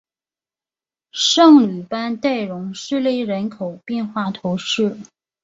[1.11, 4.97] 圣吕班代容什雷人口变化图示